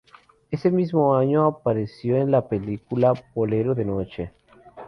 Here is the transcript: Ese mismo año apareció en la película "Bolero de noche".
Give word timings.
Ese 0.49 0.71
mismo 0.71 1.15
año 1.15 1.45
apareció 1.45 2.17
en 2.17 2.31
la 2.31 2.49
película 2.49 3.13
"Bolero 3.35 3.75
de 3.75 3.85
noche". 3.85 4.31